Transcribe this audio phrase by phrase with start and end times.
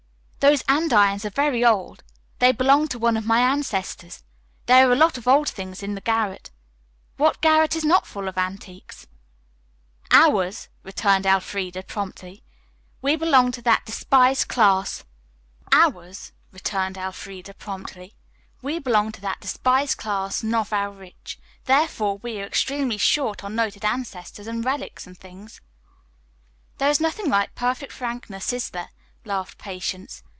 [0.41, 2.03] Those andirons are very old.
[2.39, 4.23] They belonged to one of my ancestors.
[4.65, 6.49] There are a lot of old things in the garret.
[7.17, 9.05] What garret is not full of antiques?"
[10.09, 12.41] "Ours," returned Elfreda promptly.
[13.03, 15.03] "We belong to that despised class,
[15.71, 15.95] 'nouveau
[20.91, 25.61] riche,' therefore we are extremely short on noted ancestors and relics and things."
[26.79, 28.89] "There is nothing like perfect frankness, is there?"
[29.23, 30.23] laughed Patience.